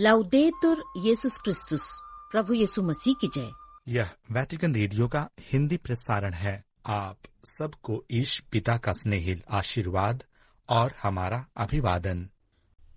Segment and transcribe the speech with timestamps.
[0.00, 2.00] लाउदेतुर येसुस क्रिस्तुस
[2.30, 3.50] प्रभु यीशु मसीह की जय
[3.88, 10.24] यह वैटिकन रेडियो का हिंदी प्रसारण है। आप सबको ईश पिता का स्नेहिल आशीर्वाद
[10.68, 12.30] और हमारा अभिवादन।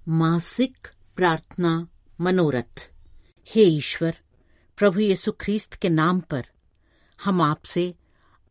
[0.07, 1.87] मासिक प्रार्थना
[2.21, 2.89] मनोरथ।
[3.47, 4.17] हे ईश्वर
[4.77, 6.45] प्रभु यीशु ख्रीस्त के नाम पर
[7.23, 7.95] हम आपसे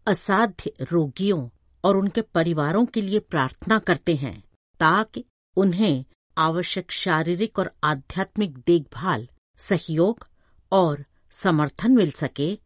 [0.07, 1.49] असाध्य रोगियों
[1.85, 4.45] और उनके परिवारों के लिए प्रार्थना करते हैं
[4.81, 5.25] ताकि
[5.57, 6.05] उन्हें
[6.39, 10.29] आवश्यक शारीरिक और आध्यात्मिक देखभाल, सहयोग
[10.73, 12.59] और समर्थन मिल सके।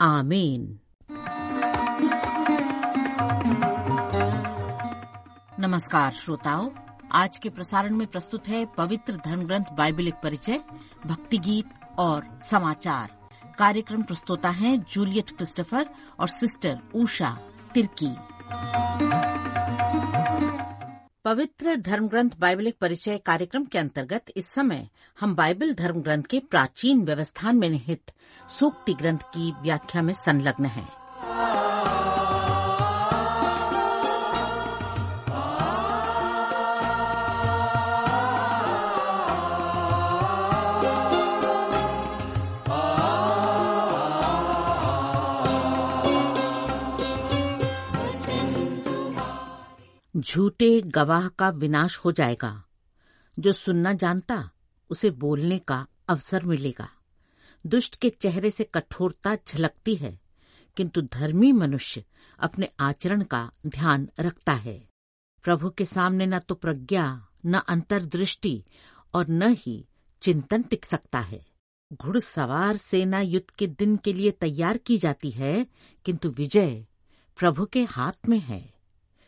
[0.00, 0.80] आमीन।
[5.60, 6.70] नमस्कार श्रोताओं,
[7.12, 10.60] आज के प्रसारण में प्रस्तुत है पवित्र धर्म ग्रंथ बाइबल एक परिचय
[11.06, 11.66] भक्ति गीत
[11.98, 15.88] और समाचार। कार्यक्रम प्रस्तोता हैं जूलियट क्रिस्टोफर
[16.20, 17.38] और सिस्टर उषा
[17.74, 18.14] तिर्की।
[21.28, 24.88] पवित्र धर्म ग्रंथ बाइबलिक परिचय कार्यक्रम के अंतर्गत इस समय
[25.20, 28.12] हम बाइबल धर्म ग्रंथ के प्राचीन व्यवस्थान में निहित
[28.50, 30.97] सूक्ति ग्रंथ की व्याख्या में संलग्न हैं।
[50.18, 52.64] झूठे गवाह का विनाश हो जाएगा।
[53.38, 54.50] जो सुनना जानता,
[54.90, 56.88] उसे बोलने का अवसर मिलेगा।
[57.66, 60.20] दुष्ट के चेहरे से कठोरता झलकती है,
[60.76, 62.04] किंतु धर्मी मनुष्य
[62.38, 64.88] अपने आचरण का ध्यान रखता है।
[65.42, 68.64] प्रभु के सामने न तो प्रज्ञा, न अंतर्दृष्टि
[69.14, 69.88] और न ही
[70.22, 71.46] चिंतन टिक सकता है।
[71.92, 75.66] घुड़सवार सेना युद्ध के दिन के लिए तैयार की जाती है,
[76.04, 76.86] किंतु विजय
[77.36, 78.77] प्रभु के हाथ में है।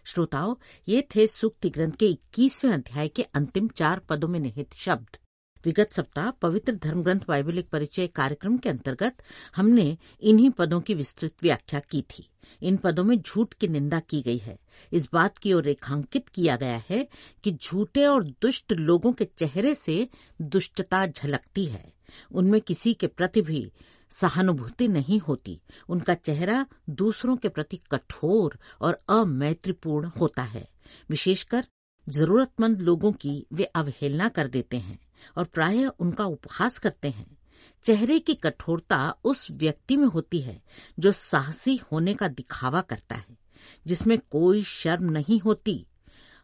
[0.04, 0.54] श्रोताओं,
[0.88, 5.16] ये थे सूक्ति ग्रंथ के इक्कीसवें अध्याय के अंतिम चार पदों में निहित शब्द।
[5.64, 9.16] विगत सप्ताह पवित्र धर्म ग्रंथ बाइबल एक परिचय कार्यक्रम के अंतर्गत
[9.56, 12.28] हमने इन्हीं पदों की विस्तृत व्याख्या की थी।
[12.62, 14.58] इन पदों में झूठ की निंदा की गई है।
[14.92, 17.08] इस बात की ओर रेखांकित किया गया है
[17.44, 20.08] कि झूठे और दुष्ट लोगों के चेहरे से
[20.42, 21.92] दुष्टता झलकती है।
[22.32, 23.72] उनमें किसी के प्रति भी
[24.10, 30.68] सहानुभूति नहीं होती। उनका चेहरा दूसरों के प्रति कठोर और अमैत्रीपूर्ण होता है।
[31.10, 31.66] विशेषकर
[32.08, 34.98] जरूरतमंद लोगों की वे अवहेलना कर देते हैं
[35.36, 37.38] और प्रायः उनका उपहास करते हैं।
[37.84, 40.62] चेहरे की कठोरता उस व्यक्ति में होती है
[40.98, 43.38] जो साहसी होने का दिखावा करता है,
[43.86, 45.86] जिसमें कोई शर्म नहीं होती।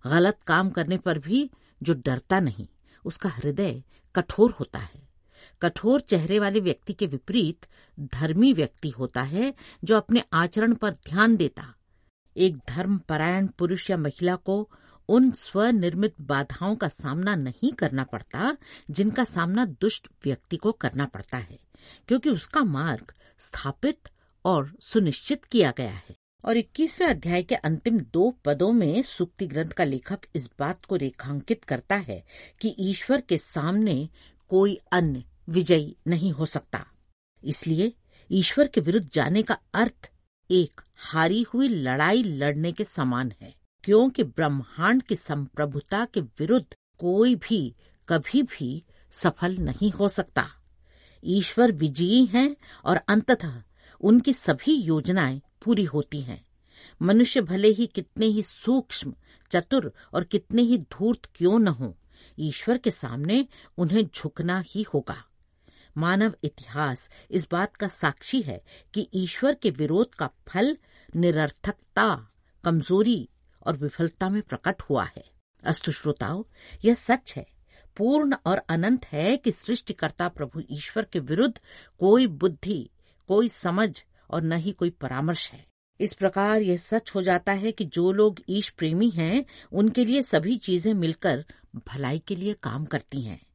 [0.06, 1.50] गलत काम करने पर भी
[1.82, 2.66] जो डरता नहीं,
[3.05, 3.82] उसका हृदय
[4.15, 5.06] कठोर होता है।
[5.62, 7.67] कठोर चेहरे वाले व्यक्ति के विपरीत
[8.00, 11.75] धर्मी व्यक्ति होता है जो अपने आचरण पर ध्यान देता।
[12.37, 14.71] एक धर्मपरायण पुरुष या महिला को
[15.09, 18.56] उन स्वनिर्मित बाधाओं का सामना नहीं करना पड़ता,
[18.91, 21.59] जिनका सामना दुष्ट व्यक्ति को करना पड़ता है,
[22.09, 24.09] क्योंकि उसका मार्ग स्थापित
[24.44, 29.71] और सुनिश्चित किया गया है। और इक्कीसवें अध्याय के अंतिम दो पदों में सूक्ति ग्रंथ
[29.71, 32.25] का लेखक इस बात को रेखांकित करता है
[32.61, 34.09] कि ईश्वर के सामने
[34.49, 36.84] कोई अन्य विजयी नहीं हो सकता।
[37.42, 37.92] इसलिए
[38.30, 40.10] ईश्वर के विरुद्ध जाने का अर्थ
[40.50, 46.66] एक हारी हुई लड़ाई लड़ने के समान है, क्योंकि ब्रह्मांड की संप्रभुता के विरुद्ध
[46.98, 47.74] कोई भी,
[48.08, 50.46] कभी भी सफल नहीं हो सकता।
[51.24, 53.62] ईश्वर विजयी हैं और अंततः
[54.00, 56.44] उनकी सभी योजनाएँ पूरी होती हैं।
[57.02, 59.14] मनुष्य भले ही कितने ही सूक्ष्म,
[59.50, 61.96] चतुर और कितने ही धूर्त क्यों न हो,
[62.38, 63.46] ईश्वर के सामने
[63.78, 65.16] उन्हें झुकना ही होगा।
[65.96, 68.64] मानव इतिहास इस बात का साक्षी है
[68.94, 70.76] कि ईश्वर के विरोध का फल
[71.16, 72.30] निरर्थकता,
[72.64, 73.28] कमज़ोरी
[73.66, 75.24] और विफलता में प्रकट हुआ है।
[75.64, 76.46] अस्तु श्रोताओ,
[76.84, 77.46] यह सच है।
[77.96, 81.60] पूर्ण और अनंत है कि सृष्टिकर्ता प्रभु ईश्वर के विरुद्ध
[81.98, 82.90] कोई बुद्धि,
[83.28, 85.66] कोई समझ और न ही कोई परामर्श है।
[86.00, 90.22] इस प्रकार यह सच हो जाता है कि जो लोग ईश प्रेमी हैं, उनके लिए
[90.22, 91.44] सभी चीज़ें मिलकर
[91.76, 93.45] भलाई के लिए काम करती हैं।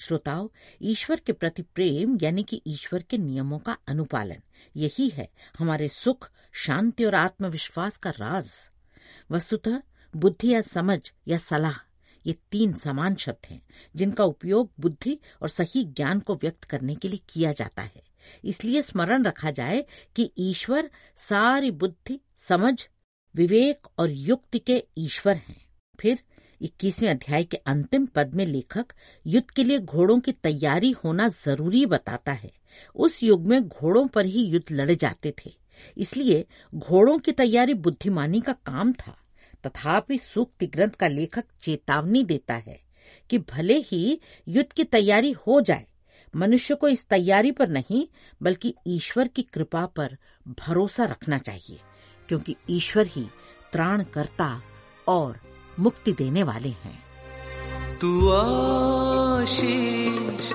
[0.00, 0.48] श्रोताओं,
[0.82, 4.42] ईश्वर के प्रति प्रेम यानी कि ईश्वर के नियमों का अनुपालन।
[4.76, 8.70] यही है हमारे सुख, शांति और आत्मविश्वास का राज।
[9.30, 9.82] वस्तुतः
[10.16, 11.76] बुद्धि या समझ या सलाह,
[12.26, 13.62] ये तीन समान शब्द हैं,
[13.96, 18.02] जिनका उपयोग बुद्धि और सही ज्ञान को व्यक्त करने के लिए किया जाता है।
[18.44, 19.84] इसलिए स्मरण रखा जाए
[20.16, 22.88] कि ईश्वर सारी बुद्धि, समझ,
[23.34, 25.66] विवेक और युक्ति के ईश्वर हैं।
[26.00, 26.18] फिर
[26.60, 28.92] इक्कीसवें अध्याय के अंतिम पद में लेखक
[29.26, 32.50] युद्ध के लिए घोड़ों की तैयारी होना ज़रूरी बताता है।
[32.94, 35.50] उस युग में घोड़ों पर ही युद्ध लड़े जाते थे।
[35.96, 39.16] इसलिए घोड़ों की तैयारी बुद्धिमानी का काम था।
[39.64, 42.78] तथापि सूक्ति ग्रंथ का लेखक चेतावनी देता है
[43.30, 45.86] कि भले ही युद्ध की तैयारी हो जाए,
[46.34, 48.06] मनुष्य को इस तैयारी पर नहीं,
[48.42, 50.16] बल्कि ईश्वर की कृपा पर
[50.60, 51.78] भरोसा रखना चाहिए,
[52.28, 53.26] क्योंकि ईश्वर ही
[53.72, 54.60] त्राण करता
[55.08, 55.40] और
[55.80, 57.04] मुक्ति देने वाले हैं।
[58.00, 60.52] तू आशीष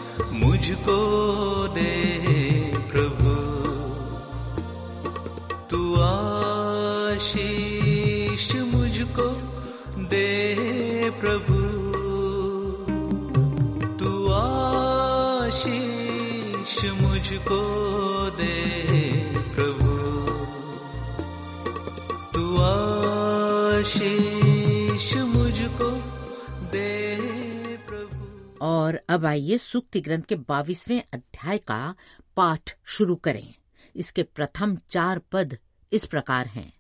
[29.26, 31.96] आइए सूक्ति ग्रंथ के बाईसवें अध्याय का
[32.38, 33.54] पाठ शुरू करें।
[33.96, 35.58] इसके प्रथम चार पद
[35.94, 36.74] इस प्रकार हैं।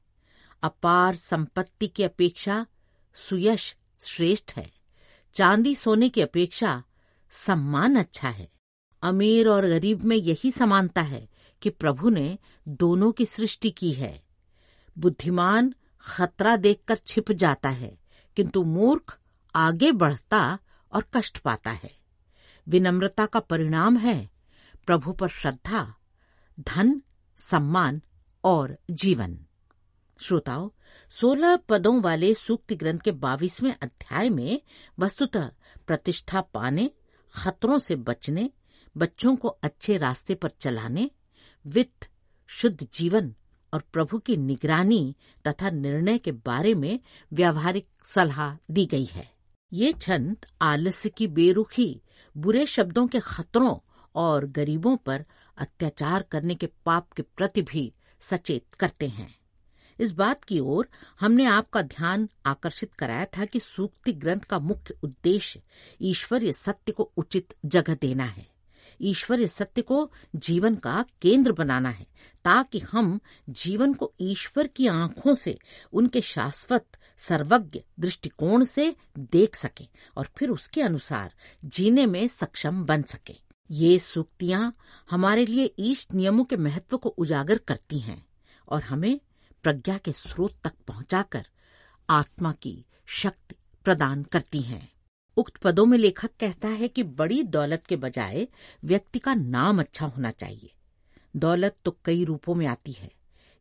[0.64, 2.66] अपार संपत्ति की अपेक्षा
[3.14, 4.72] सुयश श्रेष्ठ है।
[5.34, 6.84] चांदी सोने की अपेक्षा
[7.30, 8.52] सम्मान अच्छा है।
[9.04, 11.30] अमीर और गरीब में यही समानता है
[11.62, 12.38] कि प्रभु ने
[12.68, 14.24] दोनों की सृष्टि की है।
[14.98, 18.00] बुद्धिमान खतरा देखकर छिप जाता है,
[18.36, 19.20] किंतु मूर्ख
[19.56, 20.60] आगे बढ़ता
[20.92, 22.05] और कष्ट पाता है।
[22.68, 24.30] विनम्रता का परिणाम है।
[24.86, 25.96] प्रभु पर श्रद्धा,
[26.60, 27.02] धन,
[27.38, 28.02] सम्मान
[28.44, 29.40] और जीवन।
[30.20, 30.70] श्रोताओं,
[31.10, 34.62] सोलह पदों वाले सूक्ति ग्रंथ के बाईसवें अध्याय में
[35.00, 35.52] वस्तुतः
[35.88, 36.92] प्रतिष्ठा पाने,
[37.36, 38.52] खतरों से बचने,
[38.98, 41.12] बच्चों को अच्छे रास्ते पर चलाने,
[41.68, 42.10] वित्त,
[42.48, 43.36] शुद्ध जीवन
[43.74, 45.16] और प्रभु की निगरानी
[45.48, 47.00] तथा निर्णय के बारे में
[47.34, 49.32] व्यावहारिक सलाह दी गई है।
[49.74, 52.02] ये छंद आलस्य की बेरुखी
[52.38, 53.78] बुरे शब्दों के खतरों
[54.16, 55.26] और गरीबों पर
[55.58, 59.36] अत्याचार करने के पाप के प्रति भी सचेत करते हैं।
[60.00, 60.88] इस बात की ओर
[61.20, 65.62] हमने आपका ध्यान आकर्षित कराया था कि सूक्ति ग्रंथ का मुख्य उद्देश्य
[66.02, 68.56] ईश्वरीय सत्य को उचित जगह देना है।
[69.02, 72.08] ईश्वरीय सत्य को जीवन का केंद्र बनाना है,
[72.44, 75.60] ताकि हम जीवन को ईश्वर की आँखों से,
[75.94, 76.88] उनके शाश्वत
[77.18, 81.34] सर्वज्ञ दृष्टिकोण से देख सकें और फिर उसके अनुसार
[81.66, 83.36] जीने में सक्षम बन सके।
[83.72, 84.74] ये सूक्तियाँ
[85.12, 88.26] हमारे लिए ईष्ट नियमों के महत्व को उजागर करती हैं
[88.68, 89.20] और हमें
[89.64, 91.48] प्रज्ञा के स्रोत तक पहुंचाकर
[92.10, 94.92] आत्मा की शक्ति प्रदान करती हैं।
[95.38, 98.48] उक्त पदों में लेखक कहता है कि बड़ी दौलत के बजाय
[98.84, 100.72] व्यक्ति का नाम अच्छा होना चाहिए।
[101.36, 103.12] दौलत तो कई रूपों में आती है।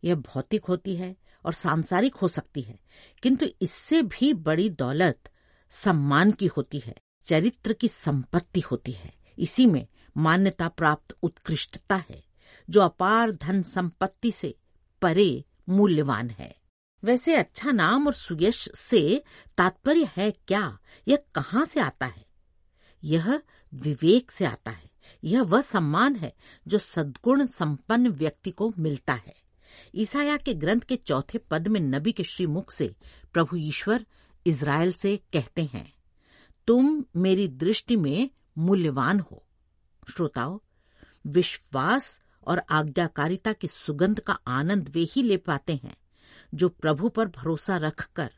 [0.05, 2.81] यह भौतिक होती है और सांसारिक हो सकती है,
[3.23, 5.31] किंतु इससे भी बड़ी दौलत
[5.71, 6.95] सम्मान की होती है,
[7.27, 9.87] चरित्र की संपत्ति होती है। इसी में
[10.17, 12.25] मान्यता प्राप्त उत्कृष्टता है,
[12.71, 14.59] जो अपार धन संपत्ति से
[15.03, 16.57] परे मूल्यवान है।
[17.05, 19.23] वैसे अच्छा नाम और सुयश से
[19.57, 20.79] तात्पर्य है क्या?
[21.09, 22.27] यह कहाँ से आता है?
[23.05, 23.43] यह
[23.75, 24.91] विवेक से आता है।
[25.25, 26.35] यह वह सम्मान है
[26.69, 29.44] जो सद्गुण संपन्न व्यक्ति को मिलता है।
[29.95, 32.95] ईसाया के ग्रंथ के चौथे पद में नबी के श्रीमुख से
[33.33, 34.07] प्रभु ईश्वर
[34.47, 35.93] इज़राइल से कहते हैं,
[36.69, 39.43] तुम मेरी दृष्टि में मूल्यवान हो।
[40.11, 40.59] श्रोताओं,
[41.27, 45.97] विश्वास और आज्ञाकारिता की सुगंध का आनंद वे ही ले पाते हैं,
[46.55, 48.31] जो प्रभु पर भरोसा रखकर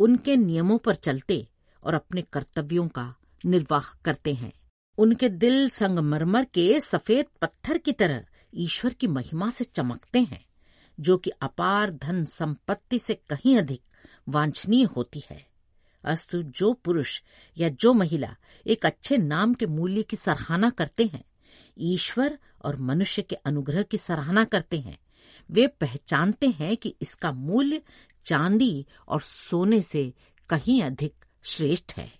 [0.00, 1.46] उनके नियमों पर चलते
[1.82, 3.14] और अपने कर्तव्यों का
[3.44, 4.52] निर्वाह करते हैं।
[4.98, 10.44] उनके दिल संगमरमर के सफ़ेद पत्थर की तरह ईश्वर की महिमा से चमकते हैं।
[11.00, 13.80] जो कि अपार धन संपत्ति से कहीं अधिक
[14.28, 15.46] वांछनीय होती है।
[16.04, 17.22] अस्तु, जो पुरुष
[17.58, 18.36] या जो महिला
[18.66, 21.24] एक अच्छे नाम के मूल्य की सराहना करते हैं,
[21.78, 24.98] ईश्वर और मनुष्य के अनुग्रह की सराहना करते हैं,
[25.50, 27.82] वे पहचानते हैं कि इसका मूल्य
[28.24, 30.14] चांदी और सोने से
[30.48, 32.18] कहीं अधिक श्रेष्ठ है।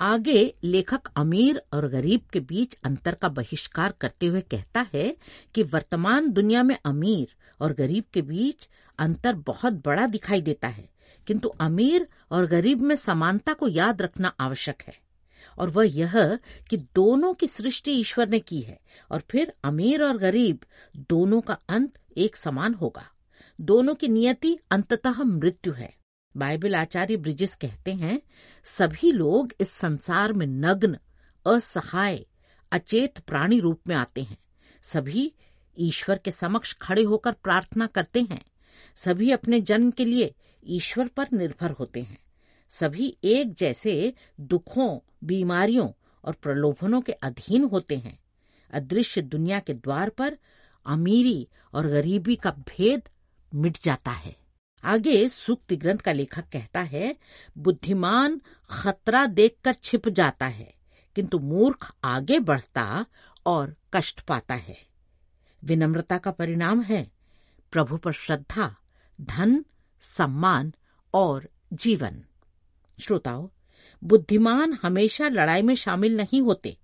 [0.00, 5.16] आगे लेखक अमीर और गरीब के बीच अंतर का बहिष्कार करते हुए कहता है
[5.54, 10.90] कि वर्तमान दुनिया में अमीर और गरीब के बीच अंतर बहुत बड़ा दिखाई देता है।
[11.26, 14.98] किंतु अमीर और गरीब में समानता को याद रखना आवश्यक है।
[15.58, 16.38] और वह यह
[16.70, 20.58] कि दोनों की सृष्टि ईश्वर ने की है और फिर अमीर और गरीब
[20.96, 23.08] दोनों का अंत एक समान होगा।
[23.60, 25.96] दोनों की नियति अंततः मृत्यु है।
[26.36, 28.20] बाइबल आचार्य ब्रिजिस कहते हैं,
[28.64, 30.98] सभी लोग इस संसार में नग्न,
[31.46, 32.26] असहाय,
[32.72, 34.38] अचेत प्राणी रूप में आते हैं।
[34.82, 35.32] सभी
[35.78, 38.44] ईश्वर के समक्ष खड़े होकर प्रार्थना करते हैं।
[38.96, 40.34] सभी अपने जन्म के लिए
[40.66, 42.18] ईश्वर पर निर्भर होते हैं।
[42.68, 45.90] सभी एक जैसे दुखों, बीमारियों
[46.24, 48.18] और प्रलोभनों के अधीन होते हैं।
[48.70, 50.38] अदृश्य दुनिया के द्वार पर
[50.86, 53.02] अमीरी और गरीबी का भेद
[53.54, 54.36] मिट जाता है।
[54.84, 57.16] आगे सूक्ति ग्रंथ का लेखक कहता है,
[57.58, 58.40] बुद्धिमान
[58.70, 60.74] खतरा देखकर छिप जाता है,
[61.14, 63.06] किंतु मूर्ख आगे बढ़ता
[63.46, 64.85] और कष्ट पाता है।
[65.66, 67.10] विनम्रता का परिणाम है।
[67.72, 68.76] प्रभु पर श्रद्धा,
[69.20, 69.64] धन,
[70.00, 70.72] सम्मान
[71.14, 72.24] और जीवन।
[73.00, 73.48] श्रोताओं,
[74.04, 76.78] बुद्धिमान हमेशा लड़ाई में शामिल नहीं होते।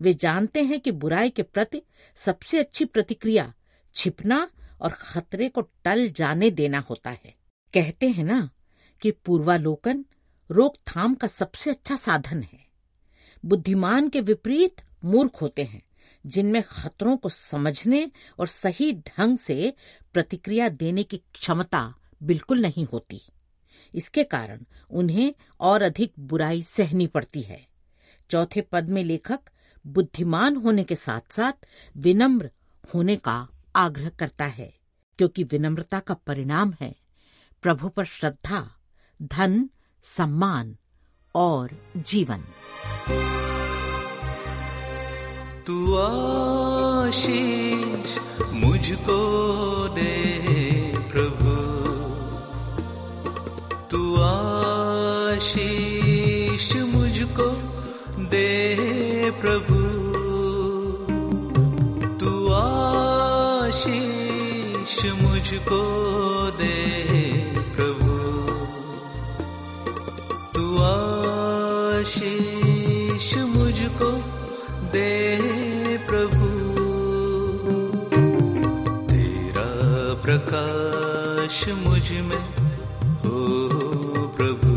[0.00, 1.82] वे जानते हैं कि बुराई के प्रति
[2.14, 3.54] सबसे अच्छी प्रतिक्रिया
[3.94, 4.50] छिपना
[4.80, 7.34] और खतरे को टल जाने देना होता है।
[7.74, 8.50] कहते हैं ना
[9.00, 10.04] कि पूर्वालोकन
[10.50, 12.66] रोकथाम का सबसे अच्छा साधन है।
[13.44, 15.85] बुद्धिमान के विपरीत मूर्ख होते हैं।
[16.26, 19.74] जिनमें खतरों को समझने और सही ढंग से
[20.12, 23.20] प्रतिक्रिया देने की क्षमता बिल्कुल नहीं होती।
[23.94, 27.66] इसके कारण उन्हें और अधिक बुराई सहनी पड़ती है।
[28.30, 29.40] चौथे पद में लेखक
[29.86, 31.66] बुद्धिमान होने के साथ साथ
[31.96, 32.50] विनम्र
[32.94, 34.74] होने का आग्रह करता है,
[35.18, 36.96] क्योंकि विनम्रता का परिणाम है।
[37.62, 38.76] प्रभु पर श्रद्धा,
[39.22, 39.70] धन,
[40.02, 40.76] सम्मान
[41.34, 42.44] और जीवन।
[45.66, 48.18] तू आशीष
[48.52, 51.56] मुझको दे प्रभु।
[53.90, 57.76] तू आशीष मुझको
[58.18, 59.82] दे प्रभु।
[62.20, 67.05] तू आशीष मुझको दे
[81.56, 82.42] प्रकाश मुझमें
[83.20, 83.38] हो
[84.28, 84.72] प्रभु।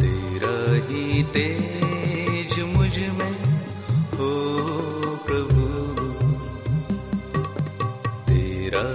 [0.00, 3.34] तेरा ही तेज मुझमें
[4.14, 4.30] हो,
[5.26, 5.64] प्रभु।
[8.28, 8.86] तेरा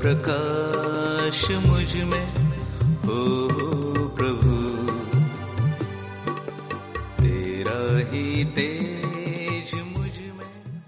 [0.00, 2.26] प्रकाश मुझमें
[3.04, 3.20] हो,
[4.08, 4.54] प्रभु।
[7.22, 10.82] तेरा ही तेज मुझमें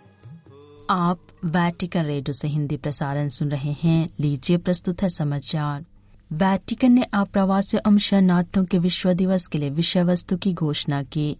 [0.90, 5.84] आप वैटिकन रेडियो से हिंदी प्रसारण सुन रहे हैं। लीजिए प्रस्तुत है समाचार।
[6.32, 11.36] वैटिकन ने आप्रवासी एवं शरणार्थियों के विश्व दिवस के लिए विषय वस्तु की घोषणा की।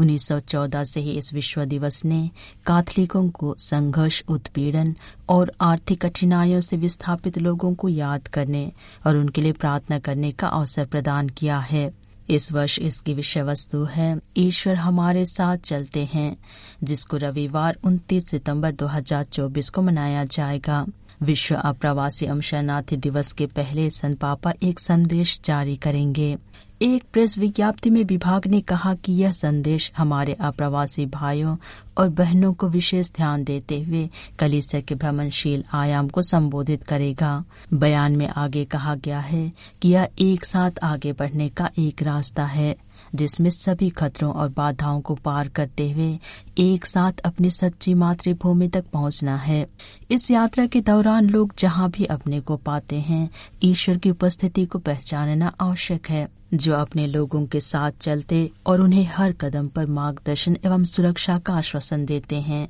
[0.00, 2.30] 1914 से ही इस विश्व दिवस ने
[2.66, 4.96] कैथलिकों को संघर्ष, उत्पीड़न
[5.28, 8.72] और आर्थिक कठिनाइयों से विस्थापित लोगों को याद करने
[9.06, 11.99] और उनके लिए प्रार्थना करने का अवसर प्रदान किया है।
[12.30, 16.36] इस वर्ष इसकी विषय वस्तु है। ईश्वर हमारे साथ चलते हैं,
[16.82, 20.86] जिसको रविवार 29 सितंबर 2024 को मनाया जाएगा।
[21.22, 26.36] विश्व अप्रवासी अमशरनाथ दिवस के पहले संत पापा एक संदेश जारी करेंगे।
[26.82, 31.56] एक प्रेस विज्ञप्ति में विभाग ने कहा कि यह संदेश हमारे अप्रवासी भाइयों
[31.98, 34.08] और बहनों को विशेष ध्यान देते हुए
[34.38, 37.44] कलिसा के भ्रमणशील आयाम को संबोधित करेगा।
[37.74, 42.44] बयान में आगे कहा गया है कि यह एक साथ आगे बढ़ने का एक रास्ता
[42.44, 42.76] है।
[43.14, 46.18] जिसमें सभी खतरों और बाधाओं को पार करते हुए
[46.58, 49.66] एक साथ अपनी सच्ची मातृभूमि तक पहुँचना है।
[50.10, 53.30] इस यात्रा के दौरान लोग जहाँ भी अपने को पाते हैं,
[53.62, 59.08] ईश्वर की उपस्थिति को पहचानना आवश्यक है, जो अपने लोगों के साथ चलते और उन्हें
[59.14, 62.68] हर कदम पर मार्गदर्शन एवं सुरक्षा का आश्वासन देते हैं।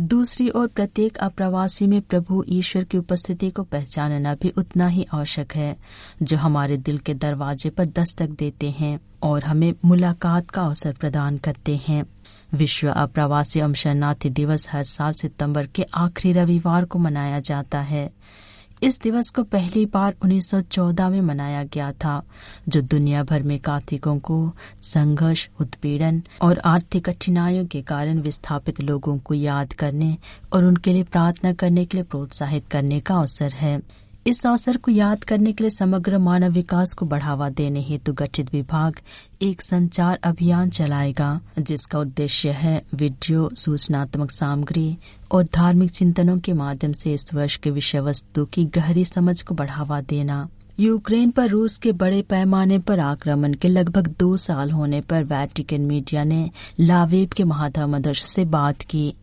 [0.00, 5.56] दूसरी ओर प्रत्येक अप्रवासी में प्रभु ईश्वर की उपस्थिति को पहचानना भी उतना ही आवश्यक
[5.56, 5.76] है,
[6.22, 11.36] जो हमारे दिल के दरवाजे पर दस्तक देते हैं और हमें मुलाकात का अवसर प्रदान
[11.36, 12.04] करते हैं।
[12.54, 18.10] विश्व अप्रवासी एवं शरणार्थी दिवस हर साल सितंबर के आखिरी रविवार को मनाया जाता है।
[18.82, 22.22] इस दिवस को पहली बार 1914 में मनाया गया था,
[22.68, 24.56] जो दुनिया भर में कातिकों को
[24.90, 30.16] संघर्ष, उत्पीड़न और आर्थिक कठिनाइयों के कारण विस्थापित लोगों को याद करने
[30.52, 33.80] और उनके लिए प्रार्थना करने के लिए प्रोत्साहित करने का अवसर है।
[34.26, 38.52] इस अवसर को याद करने के लिए समग्र मानव विकास को बढ़ावा देने हेतु गठित
[38.52, 38.96] विभाग
[39.42, 44.96] एक संचार अभियान चलाएगा, जिसका उद्देश्य है वीडियो, सूचनात्मक सामग्री
[45.32, 49.54] और धार्मिक चिंतनों के माध्यम से इस वर्ष के विषय वस्तु की गहरी समझ को
[49.54, 50.48] बढ़ावा देना।
[50.80, 55.80] यूक्रेन पर रूस के बड़े पैमाने पर आक्रमण के लगभग दो साल होने पर वैटिकन
[55.80, 59.14] मीडिया ने लावेब के महाधर्मदर्श से बात की।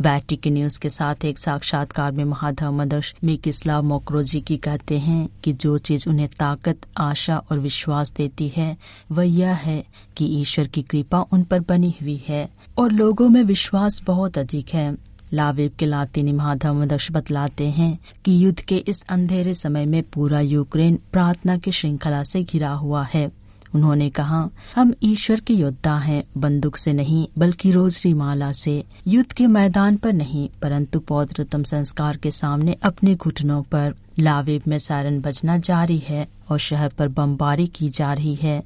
[0.00, 5.78] वैटिकन न्यूज़ के साथ एक साक्षात्कार में महाधर्मदर्श मिकिस्लाव मोक्रोजी की कहते हैं कि जो
[5.78, 8.76] चीज़ उन्हें ताकत, आशा और विश्वास देती है,
[9.12, 9.84] वह यह है
[10.16, 14.68] कि ईश्वर की कृपा उन पर बनी हुई है और लोगों में विश्वास बहुत अधिक
[14.68, 20.40] है। लाविब के लातिनी महाधर्मदक्ष बतलाते हैं कि युद्ध के इस अंधेरे समय में पूरा
[20.40, 23.32] यूक्रेन प्रार्थना की श्रृंखला से घिरा हुआ है।
[23.74, 29.32] उन्होंने कहा, हम ईश्वर के योद्धा हैं, बंदूक से नहीं, बल्कि रोजरी माला से। युद्ध
[29.32, 35.20] के मैदान पर नहीं, परंतु पौत्रतम संस्कार के सामने अपने घुटनों पर। लावेब में सायरन
[35.20, 38.62] बजना जारी है और शहर पर बमबारी की जा रही है।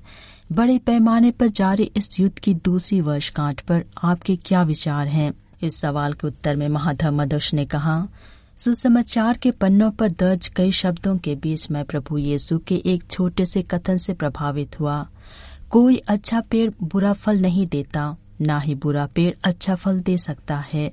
[0.53, 5.33] बड़े पैमाने पर जारी इस युद्ध की दूसरी वर्षगांठ पर आपके क्या विचार हैं?
[5.63, 8.09] इस सवाल के उत्तर में महाधम अध्यक्ष ने कहा,
[8.57, 13.45] सुसमाचार के पन्नों पर दर्ज कई शब्दों के बीच मैं प्रभु यीशु के एक छोटे
[13.45, 15.07] से कथन से प्रभावित हुआ।
[15.71, 20.65] कोई अच्छा पेड़ बुरा फल नहीं देता, ना ही बुरा पेड़ अच्छा फल दे सकता
[20.73, 20.93] है,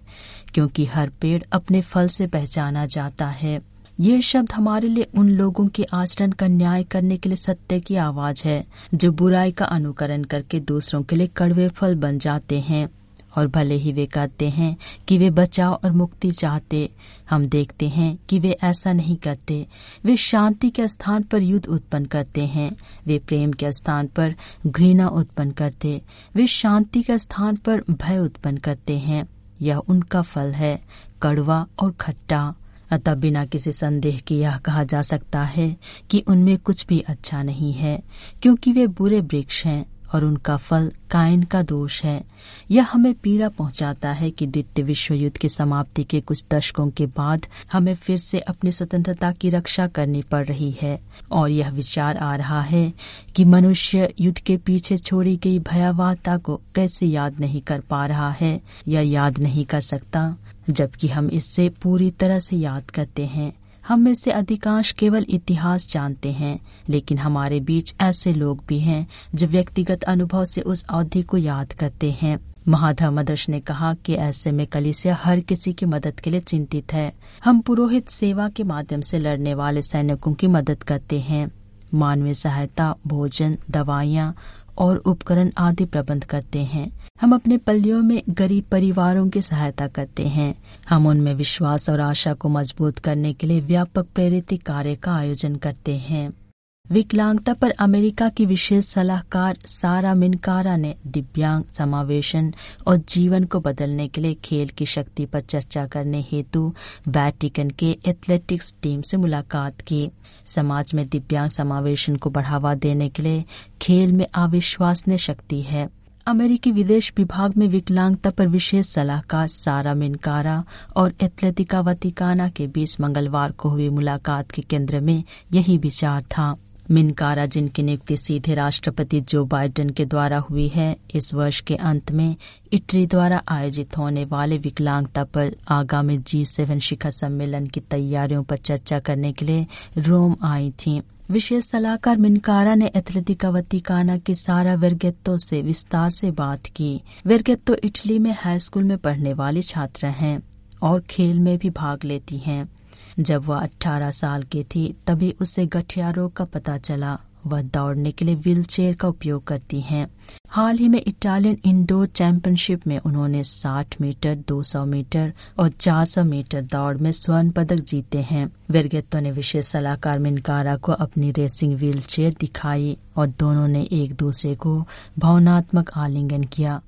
[0.53, 3.61] क्योंकि हर पेड़ अपने फल से पहचाना जाता है।
[3.99, 7.95] ये शब्द हमारे लिए उन लोगों के आचरण का न्याय करने के लिए सत्य की
[7.95, 12.89] आवाज़ है, जो बुराई का अनुकरण करके दूसरों के लिए कड़वे फल बन जाते हैं।
[13.37, 14.77] और भले ही वे कहते हैं
[15.07, 16.89] कि वे बचाव और मुक्ति चाहते,
[17.29, 19.67] हम देखते हैं कि वे ऐसा नहीं करते।
[20.05, 22.77] वे शांति के स्थान पर युद्ध उत्पन्न करते हैं।
[23.07, 24.35] वे प्रेम के स्थान पर
[24.67, 26.01] घृणा उत्पन्न करते।
[26.35, 29.29] वे शांति के स्थान पर भय उत्पन्न करते हैं।
[29.61, 30.81] यह उनका फल है,
[31.21, 32.55] कड़वा और खट्टा।
[32.91, 35.77] अतः बिना किसी संदेह के यह कहा जा सकता है
[36.09, 38.03] कि उनमें कुछ भी अच्छा नहीं है,
[38.41, 42.23] क्योंकि वे बुरे वृक्ष हैं। और उनका फल कायन का दोष है।
[42.71, 47.05] यह हमें पीड़ा पहुंचाता है कि द्वितीय विश्व युद्ध की समाप्ति के कुछ दशकों के
[47.05, 50.99] बाद हमें फिर से अपनी स्वतंत्रता की रक्षा करनी पड़ रही है।
[51.31, 52.93] और यह विचार आ रहा है
[53.35, 58.31] कि मनुष्य युद्ध के पीछे छोड़ी गई भयावहता को कैसे याद नहीं कर पा रहा
[58.31, 60.35] है या याद नहीं कर सकता,
[60.69, 63.53] जबकि हम इससे पूरी तरह से याद करते हैं।
[63.87, 69.07] हम में से अधिकांश केवल इतिहास जानते हैं, लेकिन हमारे बीच ऐसे लोग भी हैं
[69.35, 74.51] जो व्यक्तिगत अनुभव से उस अवधि को याद करते हैं। महाधर्मदर्श ने कहा कि ऐसे
[74.51, 77.11] में कलिसिया हर किसी की मदद के लिए चिंतित है।
[77.43, 81.51] हम पुरोहित सेवा के माध्यम से लड़ने वाले सैनिकों की मदद करते हैं।
[81.93, 84.35] मानवीय सहायता, भोजन, दवाइयाँ
[84.77, 86.91] और उपकरण आदि प्रबंध करते हैं।
[87.21, 90.55] हम अपने पल्लियों में गरीब परिवारों की सहायता करते हैं।
[90.89, 95.55] हम उनमें विश्वास और आशा को मज़बूत करने के लिए व्यापक प्रेरित कार्य का आयोजन
[95.55, 96.46] करते हैं।
[96.91, 102.53] विकलांगता पर अमेरिका की विशेष सलाहकार सारा मिनकारा ने दिव्यांग समावेशन
[102.87, 106.61] और जीवन को बदलने के लिए खेल की शक्ति पर चर्चा करने हेतु
[107.07, 110.09] वैटिकन के एथलेटिक्स टीम से मुलाकात की।
[110.45, 113.43] समाज में दिव्यांग समावेशन को बढ़ावा देने के लिए
[113.81, 115.87] खेल में अविश्वसनीय शक्ति है।
[116.27, 120.63] अमेरिकी विदेश विभाग में विकलांगता पर विशेष सलाहकार सारा मिनकारा
[120.95, 125.23] और एथलेटिका वतिकाना के बीच मंगलवार को हुई मुलाकात के केंद्र में
[125.53, 126.55] यही विचार था।
[126.91, 132.11] मिनकारा, जिनकी नियुक्ति सीधे राष्ट्रपति जो बाइडेन के द्वारा हुई है, इस वर्ष के अंत
[132.11, 132.35] में
[132.73, 138.57] इटली द्वारा आयोजित होने वाले विकलांगता पर आगामी जी सेवन शिखर सम्मेलन की तैयारियों पर
[138.57, 144.75] चर्चा करने के लिए रोम आई थी। विशेष सलाहकार मिनकारा ने एथलेटिका वतिकाना की सारा
[144.75, 150.09] वेरगेत्तो से विस्तार से बात की। वेरगेत्तो इटली में हाई स्कूल में पढ़ने वाली छात्रा
[150.09, 150.43] हैं
[150.81, 152.76] और खेल में भी भाग लेती हैं।
[153.19, 158.11] जब वह 18 साल की थी, तभी उसे गठिया रोग का पता चला। वह दौड़ने
[158.11, 160.07] के लिए व्हील चेयर का उपयोग करती हैं।
[160.49, 166.61] हाल ही में इटालियन इंडोर चैंपियनशिप में उन्होंने 60 मीटर 200 मीटर और 400 मीटर
[166.61, 172.01] दौड़ में स्वर्ण पदक जीते हैं। वेरगेत्तो ने विशेष सलाहकार मिनकारा को अपनी रेसिंग व्हील
[172.01, 174.85] चेयर दिखाई और दोनों ने एक दूसरे को
[175.19, 176.81] भावनात्मक आलिंगन किया।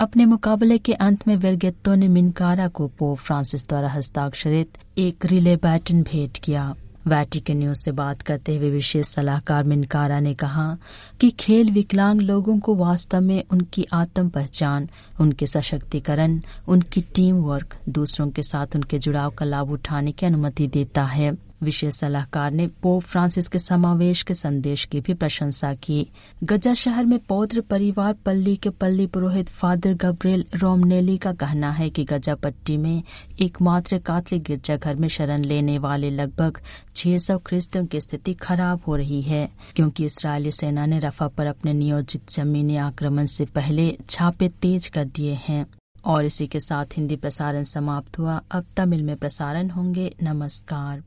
[0.00, 5.56] अपने मुकाबले के अंत में वेरगेत्तो ने मिनकारा को पोप फ्रांसिस द्वारा हस्ताक्षरित एक रिले
[5.56, 6.74] बैटन भेंट किया।
[7.06, 10.76] वैटिकन न्यूज़ से बात करते हुए विशेष सलाहकार मिनकारा ने कहा
[11.20, 14.88] कि खेल विकलांग लोगों को वास्तव में उनकी आत्म पहचान,
[15.20, 20.66] उनके सशक्तिकरण, उनकी टीम वर्क, दूसरों के साथ उनके जुड़ाव का लाभ उठाने की अनुमति
[20.66, 26.10] देता है। विशेष सलाहकार ने पोप फ्रांसिस के समावेश के संदेश की भी प्रशंसा की।
[26.44, 31.90] गजा शहर में पौत्र परिवार पल्ली के पल्ली पुरोहित फादर गब्रेल रोमनेली का कहना है
[31.90, 33.02] कि गजा पट्टी में
[33.40, 36.58] एकमात्र कातलिक गिरजाघर में शरण लेने वाले लगभग
[36.94, 41.72] 600 ख्रिस्तियों की स्थिति खराब हो रही है, क्योंकि इसराइली सेना ने रफा पर अपने
[41.72, 45.66] नियोजित जमीनी आक्रमण से पहले छापे तेज कर दिए हैं।
[46.04, 51.04] और इसी के साथ हिंदी प्रसारण समाप्त हुआ। अब तमिल में प्रसारण होंगे। नमस्कार।